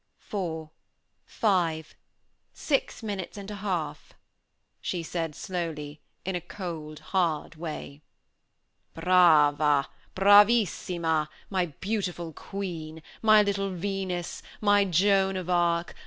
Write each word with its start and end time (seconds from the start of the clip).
"Four 0.17 0.71
five 1.27 1.93
six 2.53 3.03
minutes 3.03 3.37
and 3.37 3.51
a 3.51 3.55
half," 3.57 4.15
she 4.81 5.03
said 5.03 5.35
slowly, 5.35 6.01
in 6.25 6.35
a 6.35 6.41
cold 6.41 6.99
hard 7.13 7.53
way. 7.53 8.01
"Brava! 8.95 9.87
Bravissima! 10.15 11.29
my 11.51 11.67
beautiful 11.67 12.33
queen! 12.33 13.03
my 13.21 13.43
little 13.43 13.69
Venus! 13.69 14.41
my 14.59 14.85
Joan 14.85 15.37
of 15.37 15.51
Arc! 15.51 15.93